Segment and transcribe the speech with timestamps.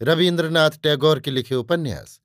[0.00, 2.20] रविन्द्रनाथ टैगोर के लिखे उपन्यास,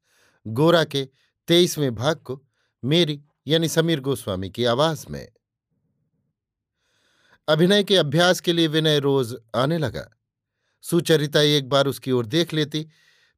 [0.46, 1.08] गोरा के
[1.48, 2.42] तेईसवें भाग को
[2.84, 5.28] मेरी यानी समीर गोस्वामी की आवाज़ में।
[7.48, 10.10] अभिनय के अभ्यास के लिए विनय रोज आने लगा।
[10.84, 12.88] सुचरिता एक बार उसकी ओर देख लेती,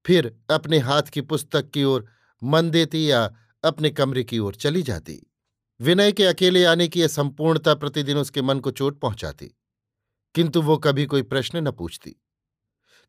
[0.05, 2.05] फिर अपने हाथ की पुस्तक की ओर
[2.43, 3.23] मन देती या
[3.63, 5.21] अपने कमरे की ओर चली जाती।
[5.79, 9.51] विनय के अकेले आने की यह संपूर्णता प्रतिदिन उसके मन को चोट पहुंचाती,
[10.35, 12.15] किंतु वो कभी कोई प्रश्न न पूछती।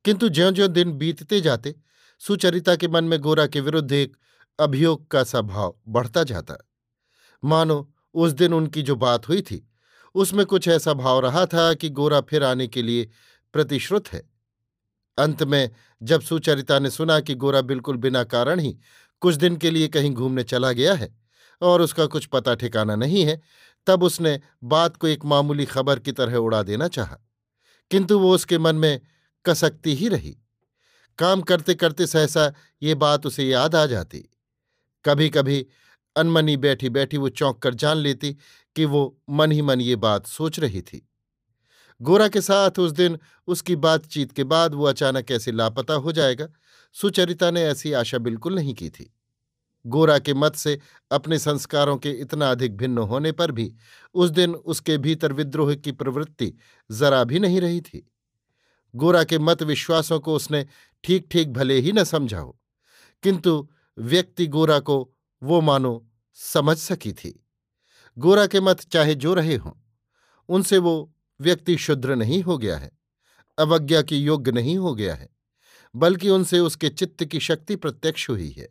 [0.06, 1.74] किंतु ज्यो ज्यो दिन बीतते जाते,
[2.18, 4.16] सुचरिता के मन में गोरा के विरुद्ध एक
[4.60, 6.70] अभियोग का सा भाव बढ़ता जाता।
[7.44, 9.68] मानो, उस दिन उनकी जो बात हुई थी,
[10.14, 13.10] उसमें कुछ ऐसा भाव रहा था कि गोरा फिर आने के लिए
[13.52, 14.30] प्रतिश्रुत है।
[15.18, 15.70] अंत में,
[16.02, 18.78] जब सुचरिता ने सुना कि गोरा बिल्कुल बिना कारण ही
[19.20, 21.18] कुछ दिन के लिए कहीं घूमने चला गया है
[21.62, 23.40] और उसका कुछ पता ठिकाना नहीं है,
[23.86, 27.18] तब उसने बात को एक मामूली खबर की तरह उड़ा देना चाहा।
[27.90, 29.00] किंतु वो उसके मन में
[29.48, 30.36] कसकती ही रही।
[31.18, 34.30] काम करते करते सहसा ये बात उसे याद आ जाती।
[35.04, 35.66] कभी कभी
[36.16, 38.36] अनमनी बैठी बैठी वो चौंक कर जान लेती
[38.76, 41.08] कि वो मन ही मन ये बात सोच रही थी।
[42.02, 46.48] गोरा के साथ उस दिन उसकी बातचीत के बाद वो अचानक ऐसे लापता हो जाएगा।
[46.92, 49.12] सुचरिता ने ऐसी आशा बिल्कुल नहीं की थी।
[49.86, 50.80] गोरा के मत से
[51.12, 53.74] अपने संस्कारों के इतना अधिक भिन्न होने पर भी
[54.14, 56.52] उस दिन उसके भीतर विद्रोह की प्रवृत्ति
[56.92, 58.12] जरा भी नहीं रही थी।
[58.96, 60.66] गोरा के मत विश्वासों को उसने
[61.04, 62.60] ठीक ठीक भले ही न समझा हो
[63.22, 63.68] किंतु
[63.98, 65.12] व्यक्ति गोरा को
[65.42, 67.46] वो मानो समझ सकी थी।
[68.18, 69.72] गोरा के मत चाहे जो रहे हों,
[70.48, 72.90] उनसे वो व्यक्ति शुद्र नहीं हो गया है,
[73.58, 75.28] अवज्ञा की योग्य नहीं हो गया है,
[75.94, 78.68] बल्कि उनसे उसके चित्त की शक्ति प्रत्यक्ष हुई है।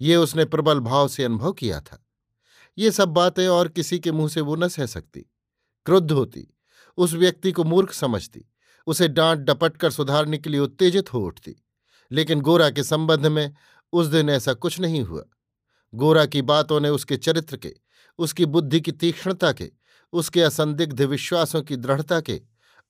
[0.00, 2.06] ये उसने प्रबल भाव से अनुभव किया था।
[2.78, 5.20] ये सब बातें और किसी के मुँह से वो न सह सकती।
[5.86, 6.46] क्रुद्ध होती,
[6.96, 8.46] उस व्यक्ति को मूर्ख समझती
[8.86, 11.56] उसे डांट डपट कर सुधारने के लिए उत्तेजित हो उठती,
[12.10, 13.52] लेकिन गोरा के संबंध में
[13.92, 15.24] उस दिन ऐसा कुछ नहीं हुआ।
[15.94, 17.74] गोरा की बातों ने उसके चरित्र के,
[18.18, 19.70] उसकी बुद्धि की तीक्ष्णता के,
[20.12, 22.40] उसके असंदिग्ध विश्वासों की दृढ़ता के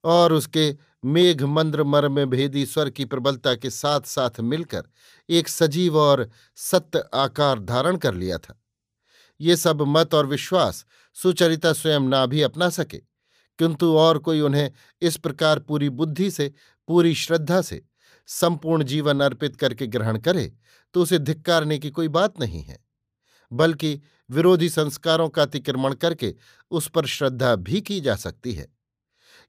[0.04, 4.82] और उसके मेघ मंद्र मर में भेदी स्वर की प्रबलता के साथ साथ मिलकर
[5.28, 8.56] एक सजीव और सत्य आकार धारण कर लिया था।
[9.40, 10.84] ये सब मत और विश्वास
[11.16, 13.00] सुचरिता स्वयं ना भी अपना सके।
[13.60, 14.70] किंतु और कोई उन्हें
[15.02, 16.52] इस प्रकार पूरी बुद्धि से,
[16.88, 17.82] पूरी श्रद्धा से,
[18.26, 20.52] संपूर्ण जीवन अर्पित करके ग्रहण करे
[20.94, 22.78] तो उसे धिक्कारने की कोई बात नहीं है।
[23.52, 24.00] बल्कि
[24.30, 26.34] विरोधी संस्कारों का अतिक्रमण करके
[26.70, 28.68] उस पर श्रद्धा भी की जा सकती है।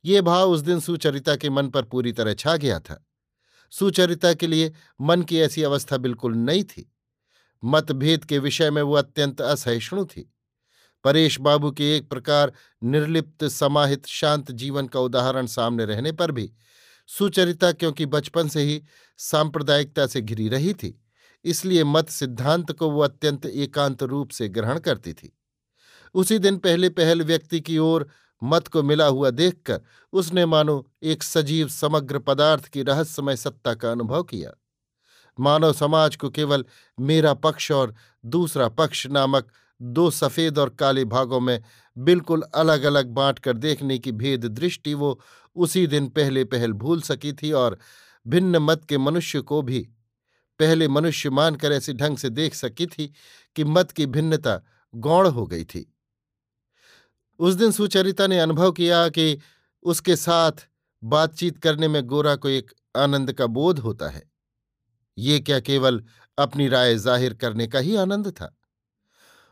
[0.05, 3.05] ये भाव उस दिन सुचरिता के मन पर पूरी तरह छा गया था।
[3.71, 6.91] सुचरिता के लिए मन की ऐसी अवस्था बिल्कुल नई थी।
[7.63, 10.33] मतभेद के विषय में वो अत्यंत असहिष्णु थी।
[11.03, 12.51] परेश बाबू के एक प्रकार
[12.83, 16.51] निर्लिप्त, समाहित, शांत जीवन का उदाहरण सामने रहने पर भी
[17.09, 18.81] सुचरिता क्योंकि बचपन से ही
[19.19, 20.97] सांप्रदायिकता से घिरी रही थी,
[21.45, 25.31] इसलिए मत सिद्धांत को वो अत्यंत एकांत रूप से ग्रहण करती थी।
[26.15, 28.07] उसी दिन पहले पहल व्यक्ति की ओर
[28.41, 29.81] मत को मिला हुआ देखकर
[30.13, 34.51] उसने मानो एक सजीव समग्र पदार्थ की रहस्यमय सत्ता का अनुभव किया।
[35.37, 36.65] मानव समाज को केवल
[36.97, 37.93] मेरा पक्ष और
[38.23, 41.59] दूसरा पक्ष नामक दो सफ़ेद और काले भागों में
[41.97, 45.19] बिल्कुल अलग अलग बांट कर देखने की भेद दृष्टि वो
[45.55, 47.77] उसी दिन पहले पहल भूल सकी थी और
[48.25, 49.79] भिन्न मत के मनुष्य को भी।
[50.59, 53.07] पहले मनुष्य मानकर ऐसे ढंग से देख सकी थी
[53.55, 54.61] कि मत की भिन्नता
[54.93, 55.85] गौण हो गई थी।
[57.39, 59.37] उस दिन सुचरिता ने अनुभव किया कि
[59.85, 60.67] उसके साथ
[61.03, 64.23] बातचीत करने में गोरा को एक आनंद का बोध होता है।
[65.17, 66.03] ये क्या केवल
[66.37, 68.55] अपनी राय ज़ाहिर करने का ही आनंद था?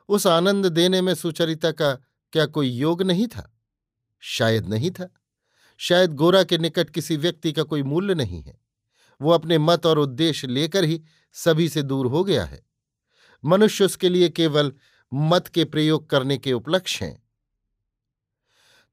[0.09, 1.93] उस आनंद देने में सुचरिता का
[2.33, 3.59] क्या कोई योग नहीं था?
[4.19, 5.13] शायद नहीं था।
[5.77, 8.61] शायद गोरा के निकट किसी व्यक्ति का कोई मूल्य नहीं है।
[9.21, 11.03] वो अपने मत और उद्देश्य लेकर ही
[11.33, 12.65] सभी से दूर हो गया है।
[13.45, 14.73] मनुष्य उसके लिए केवल
[15.13, 17.23] मत के प्रयोग करने के उपलक्ष्य हैं।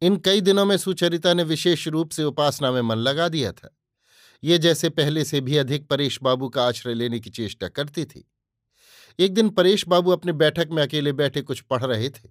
[0.03, 3.77] इन कई दिनों में सुचरिता ने विशेष रूप से उपासना में मन लगा दिया था।
[4.45, 8.33] ये जैसे पहले से भी अधिक परेश बाबू का आश्रय लेने की चेष्टा करती थी।
[9.19, 12.29] एक दिन परेश बाबू अपने बैठक में अकेले बैठे कुछ पढ़ रहे थे।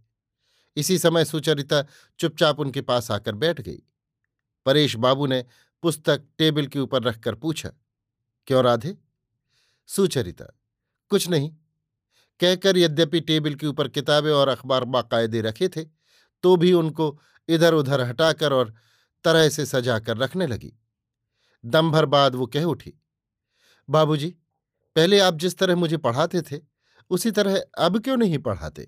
[0.78, 1.82] इसी समय सुचरिता
[2.20, 3.82] चुपचाप उनके पास आकर बैठ गई।
[4.66, 5.44] परेश बाबू ने
[5.84, 7.70] पुस्तक टेबल के ऊपर रखकर पूछा,
[8.48, 8.96] क्यों राधे?
[9.90, 10.46] सुचरिता,
[11.12, 11.50] कुछ नहीं।
[12.40, 15.84] कहकर यद्यपि टेबल के ऊपर किताबें और अखबार बाकायदे रखे थे
[16.44, 17.18] तो भी उनको
[17.50, 18.74] इधर उधर हटाकर और
[19.26, 20.74] तरह से सजाकर रखने लगी।
[21.64, 22.94] दम भर बाद वो कह उठी,
[23.90, 24.30] बाबूजी,
[24.96, 26.58] पहले आप जिस तरह मुझे पढ़ाते थे
[27.12, 28.88] उसी तरह अब क्यों नहीं पढ़ाते?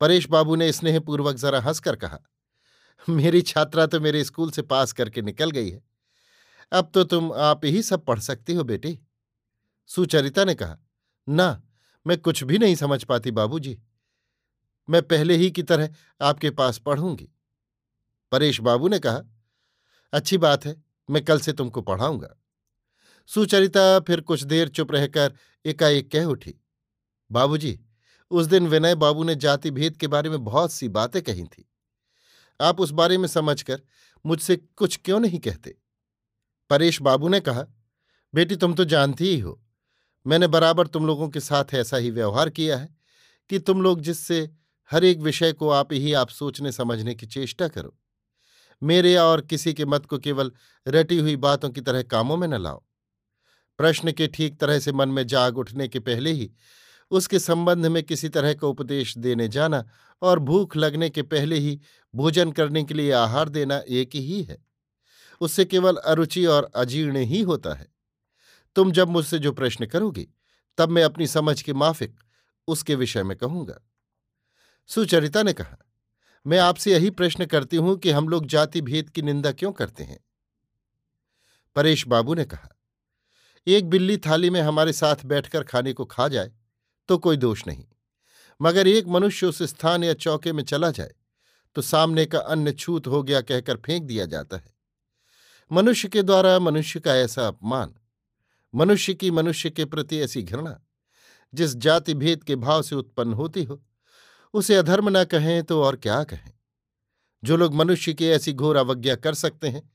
[0.00, 2.18] परेश बाबू ने स्नेहपूर्वक जरा हंसकर कहा,
[3.08, 5.82] मेरी छात्रा तो मेरे स्कूल से पास करके निकल गई है।
[6.72, 8.98] अब तो तुम आप ही सब पढ़ सकती हो बेटी।
[9.86, 10.78] सुचरिता ने कहा,
[11.28, 11.62] ना,
[12.06, 13.78] मैं कुछ भी नहीं समझ पाती बाबूजी।
[14.88, 15.88] मैं पहले ही की तरह
[16.20, 17.28] आपके पास पढ़ूँगी।
[18.32, 19.22] परेश बाबू ने कहा,
[20.12, 22.34] अच्छी बात है, मैं कल से तुमको पढ़ाऊँगा।
[23.26, 25.34] सुचरिता फिर कुछ देर चुप रहकर
[25.64, 26.54] एकाएक कह उठी
[27.30, 27.80] बाबूजी
[28.30, 31.70] उस दिन विनय बाबू ने जाति भेद के बारे में बहुत सी बातें कही थी।
[32.60, 33.82] आप उस बारे में समझकर
[34.26, 35.76] मुझसे कुछ क्यों नहीं कहते?
[36.70, 37.66] परेश बाबू ने कहा,
[38.34, 39.60] बेटी, तुम तो जानती ही हो।
[40.26, 42.96] मैंने बराबर तुम लोगों के साथ ऐसा ही व्यवहार किया है
[43.48, 44.50] कि तुम लोग जिससे
[44.90, 47.98] हर एक विषय को आप ही आप सोचने समझने की चेष्टा करो।
[48.82, 50.52] मेरे और किसी के मत को केवल
[50.88, 52.84] रटी हुई बातों की तरह कामों में न लाओ।
[53.78, 56.52] प्रश्न के ठीक तरह से मन में जाग उठने के पहले ही
[57.10, 59.84] उसके संबंध में किसी तरह का उपदेश देने जाना
[60.22, 61.80] और भूख लगने के पहले ही
[62.14, 64.64] भोजन करने के लिए आहार देना एक ही है।
[65.40, 67.86] उससे केवल अरुचि और अजीर्ण ही होता है।
[68.76, 70.28] तुम जब मुझसे जो प्रश्न करोगी,
[70.78, 72.16] तब मैं अपनी समझ के माफिक
[72.68, 73.80] उसके विषय में कहूँगा।
[74.86, 75.76] सुचरिता ने कहा,
[76.46, 80.04] मैं आपसे यही प्रश्न करती हूँ कि हम लोग जाति भेद की निंदा क्यों करते
[80.04, 80.24] हैं?
[81.76, 82.68] परेश बाबू ने कहा,
[83.66, 86.52] एक बिल्ली थाली में हमारे साथ बैठकर खाने को खा जाए
[87.08, 87.84] तो कोई दोष नहीं।
[88.60, 91.14] मगर एक मनुष्य उस स्थान या चौके में चला जाए
[91.76, 94.74] तो सामने का अन्न छूत हो गया कहकर फेंक दिया जाता है।
[95.70, 97.94] मनुष्य के द्वारा मनुष्य का ऐसा अपमान,
[98.74, 100.80] मनुष्य की मनुष्य के प्रति ऐसी घृणा,
[101.54, 103.82] जिस जाति भेद के भाव से उत्पन्न होती हो,
[104.54, 106.52] उसे अधर्म न कहें तो और क्या कहें?
[107.44, 109.90] जो लोग मनुष्य की ऐसी घोर अवज्ञा कर सकते हैं,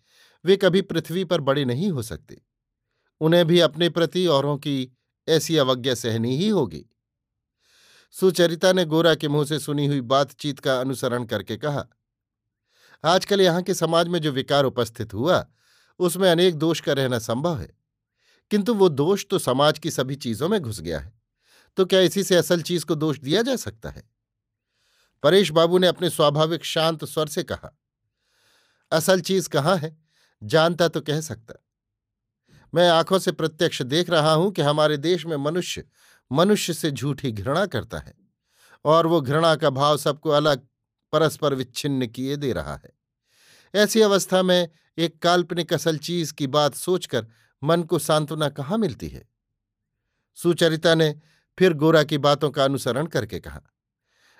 [0.45, 2.41] वे कभी पृथ्वी पर बड़े नहीं हो सकते।
[3.21, 4.97] उन्हें भी अपने प्रति औरों की
[5.27, 6.85] ऐसी अवज्ञा सहनी ही होगी।
[8.15, 11.85] सुचरिता ने गोरा के मुँह से सुनी हुई बातचीत का अनुसरण करके कहा,
[13.03, 15.45] आजकल यहाँ के समाज में जो विकार उपस्थित हुआ,
[15.99, 17.69] उसमें अनेक दोष का रहना संभव है।
[18.51, 21.17] किंतु वो दोष तो समाज की सभी चीज़ों में घुस गया है
[21.77, 24.03] तो क्या इसी से असल चीज़ को दोष दिया जा सकता है?
[25.23, 27.71] परेश बाबू ने अपने स्वाभाविक शांत स्वर से कहा,
[28.91, 29.97] असल चीज़ कहाँ है?
[30.41, 31.53] जानता तो कह सकता।
[32.73, 35.83] मैं आँखों से प्रत्यक्ष देख रहा हूँ कि हमारे देश में मनुष्य
[36.31, 38.13] मनुष्य से झूठी घृणा करता है
[38.85, 40.67] और वो घृणा का भाव सबको अलग,
[41.11, 42.89] परस्पर विच्छिन्न किए दे रहा है।
[43.75, 47.27] ऐसी अवस्था में एक काल्पनिक असल चीज़ की बात सोचकर
[47.63, 49.27] मन को सांत्वना कहाँ मिलती है?
[50.35, 51.15] सुचरिता ने
[51.59, 53.61] फिर गोरा की बातों का अनुसरण करके कहा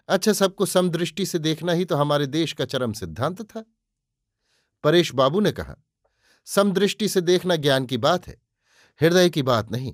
[0.10, 3.64] अच्छा सबको समदृष्टि से देखना ही तो हमारे देश का चरम सिद्धांत था।
[4.84, 5.76] परेश बाबू ने कहा,
[6.46, 8.42] समदृष्टि से देखना ज्ञान की बात है,
[9.02, 9.94] हृदय की बात नहीं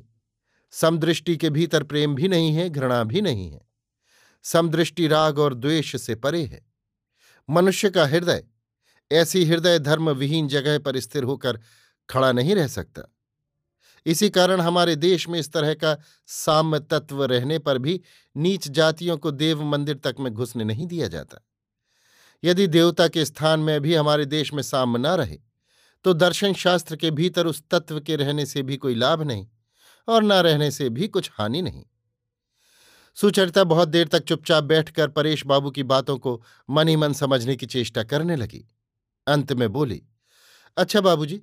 [0.75, 3.62] समदृष्टि के भीतर प्रेम भी नहीं है, घृणा भी नहीं है।
[4.44, 6.65] समदृष्टि राग और द्वेष से परे है।
[7.50, 8.44] मनुष्य का हृदय,
[9.12, 11.60] ऐसी हृदय धर्म विहीन जगह पर स्थिर होकर
[12.10, 13.12] खड़ा नहीं रह सकता।
[14.05, 18.01] इसी कारण हमारे देश में इस तरह का साम्य तत्व रहने पर भी
[18.36, 21.41] नीच जातियों को देव मंदिर तक में घुसने नहीं दिया जाता।
[22.44, 25.39] यदि देवता के स्थान में भी हमारे देश में साम्य न रहे
[26.05, 29.48] तो दर्शन शास्त्र के भीतर उस तत्व के रहने से भी कोई लाभ नहीं।
[30.07, 31.83] और न रहने से भी कुछ हानि नहीं।
[33.17, 37.55] सुचरिता बहुत देर तक चुपचाप बैठकर परेश बाबू की बातों को मन ही मन समझने
[37.55, 38.65] की चेष्टा करने लगी।
[39.27, 40.01] अंत में बोली
[40.77, 41.41] अच्छा बाबूजी,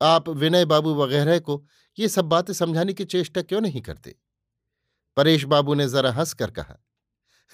[0.00, 1.64] आप विनय बाबू वगैरह को
[1.98, 4.14] ये सब बातें समझाने की चेष्टा क्यों नहीं करते?
[5.16, 6.76] परेश बाबू ने जरा हंसकर कहा,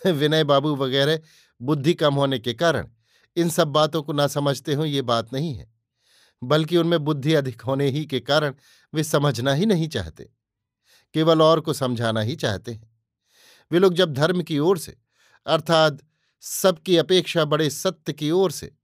[0.02, 1.20] विनय बाबू वगैरह
[1.60, 2.88] बुद्धि कम होने के कारण
[3.36, 5.70] इन सब बातों को ना समझते हो ये बात नहीं है,
[6.42, 8.54] बल्कि उनमें बुद्धि अधिक होने ही के कारण
[8.92, 10.28] वे समझना ही नहीं चाहते।
[11.14, 12.96] केवल और को समझाना ही चाहते हैं।
[13.72, 14.96] वे लोग जब धर्म की ओर से,
[15.46, 15.98] अर्थात
[16.40, 18.76] सबकी अपेक्षा बड़े सत्य की ओर से,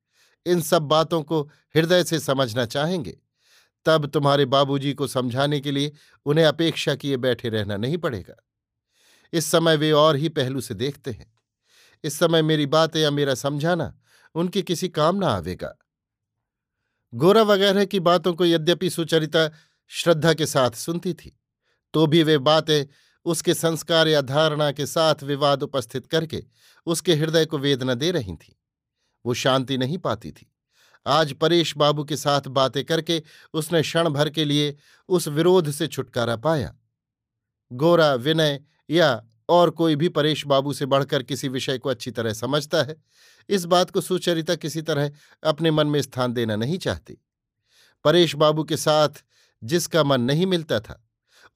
[0.47, 1.42] इन सब बातों को
[1.76, 3.18] हृदय से समझना चाहेंगे,
[3.85, 5.92] तब तुम्हारे बाबूजी को समझाने के लिए
[6.26, 8.35] उन्हें अपेक्षा किए बैठे रहना नहीं पड़ेगा।
[9.33, 11.35] इस समय वे और ही पहलू से देखते हैं।
[12.04, 13.99] इस समय मेरी बातें या मेरा समझाना
[14.35, 15.75] उनके किसी काम ना आवेगा।
[17.14, 19.50] गोरा वगैरह की बातों को यद्यपि सुचरिता
[19.88, 21.40] श्रद्धा के साथ सुनती थी।
[21.97, 22.87] तो भी वे बातें
[23.25, 26.45] उसके संस्कार या धारणा के साथ विवाद उपस्थित करके
[26.87, 28.53] उसके हृदय को वेदना दे रही थीं।
[29.26, 30.53] वो शांति नहीं पाती थी।
[31.07, 33.23] आज परेश बाबू के साथ बातें करके
[33.55, 34.76] उसने क्षण भर के लिए
[35.09, 36.76] उस विरोध से छुटकारा पाया।
[37.73, 42.33] गोरा, विनय या और कोई भी परेश बाबू से बढ़कर किसी विषय को अच्छी तरह
[42.33, 43.03] समझता है,
[43.49, 45.11] इस बात को सुचरिता किसी तरह
[45.45, 47.19] अपने मन में स्थान देना नहीं चाहती।
[48.05, 49.09] परेश बाबू के साथ
[49.65, 51.05] जिसका मन नहीं मिलता था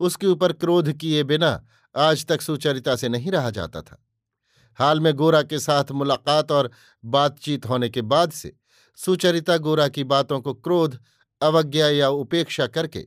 [0.01, 1.67] उसके ऊपर क्रोध किए बिना
[1.97, 4.07] आज तक सुचरिता से नहीं रहा जाता था।
[4.75, 6.71] हाल में गोरा के साथ मुलाकात और
[7.05, 8.57] बातचीत होने के बाद से
[8.97, 10.99] सुचरिता गोरा की बातों को क्रोध,
[11.43, 13.01] अवज्ञा या उपेक्षा करके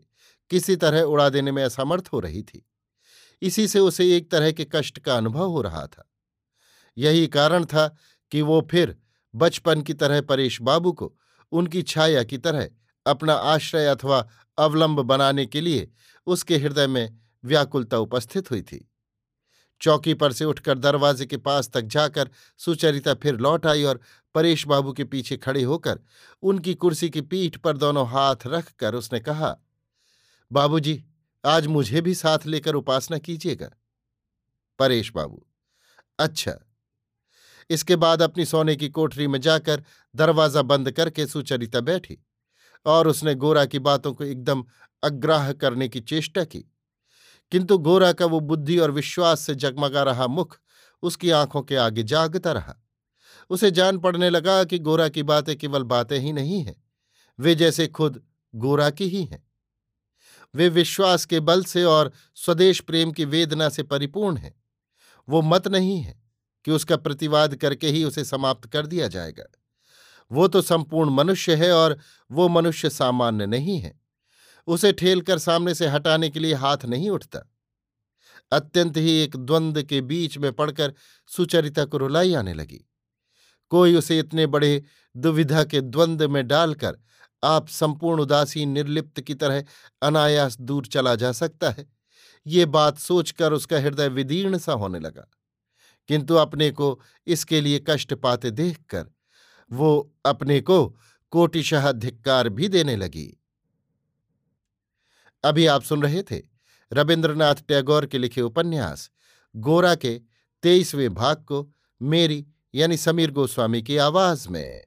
[0.49, 2.69] किसी तरह उड़ा देने में असमर्थ हो रही थी।
[3.41, 6.11] इसी से उसे एक तरह के कष्ट का अनुभव हो रहा था।
[6.97, 7.95] यही कारण था
[8.31, 8.95] कि वो फिर
[9.35, 11.13] बचपन की तरह परेश बाबू को
[11.51, 12.69] उनकी छाया की तरह
[13.05, 15.91] अपना आश्रय अथवा अवलंब बनाने के लिए
[16.27, 18.87] उसके हृदय में व्याकुलता उपस्थित हुई थी।
[19.81, 22.29] चौकी पर से उठकर दरवाजे के पास तक जाकर
[22.59, 23.99] सुचरिता फिर लौट आई और
[24.35, 25.99] परेश बाबू के पीछे खड़े होकर
[26.43, 29.55] उनकी कुर्सी की पीठ पर दोनों हाथ रखकर उसने कहा,
[30.51, 31.03] बाबूजी,
[31.43, 33.69] आज मुझे भी साथ लेकर उपासना कीजिएगा।
[34.79, 35.45] परेश बाबू
[36.19, 36.53] अच्छा।
[37.69, 39.83] इसके बाद अपनी सोने की कोठरी में जाकर
[40.15, 42.17] दरवाज़ा बंद करके सुचरिता बैठी।
[42.85, 44.65] और उसने गोरा की बातों को एकदम
[45.03, 46.59] अग्राह करने की चेष्टा की।
[47.51, 50.59] किंतु गोरा का वो बुद्धि और विश्वास से जगमगा रहा मुख
[51.03, 52.75] उसकी आँखों के आगे जागता रहा।
[53.49, 56.83] उसे जान पड़ने लगा कि गोरा की बातें केवल बातें ही नहीं हैं,
[57.39, 58.23] वे जैसे खुद
[58.55, 59.47] गोरा की ही हैं।
[60.55, 64.63] वे विश्वास के बल से और स्वदेश प्रेम की वेदना से परिपूर्ण हैं।
[65.29, 66.23] वो मत नहीं है
[66.65, 69.43] कि उसका प्रतिवाद करके ही उसे समाप्त कर दिया जाएगा।
[70.31, 71.99] वो तो संपूर्ण मनुष्य है और
[72.31, 74.01] वो मनुष्य सामान्य नहीं है।
[74.67, 77.51] उसे ठेलकर सामने से हटाने के लिए हाथ नहीं उठता।
[78.51, 80.93] अत्यंत ही एक द्वंद्व के बीच में पड़कर
[81.27, 82.89] सुचरिता को रुलाई आने लगी।
[83.69, 84.83] कोई उसे इतने बड़े
[85.17, 86.97] दुविधा के द्वंद्व में डालकर
[87.43, 89.63] आप संपूर्ण उदासीन निर्लिप्त की तरह
[90.01, 91.93] अनायास दूर चला जा सकता है।
[92.47, 95.27] ये बात सोचकर उसका हृदय विदीर्ण सा होने लगा।
[96.07, 99.05] किंतु अपने को इसके लिए कष्ट पाते देखकर
[99.73, 100.97] वो अपने को
[101.31, 103.41] कोटिशाह धिक्कार भी देने लगी।
[105.43, 106.41] अभी आप सुन रहे थे
[106.93, 109.09] रविन्द्रनाथ टैगोर के लिखे उपन्यास,
[109.55, 110.21] गोरा के
[110.63, 114.85] तेईसवें भाग को मेरी यानी समीर गोस्वामी की आवाज़ में।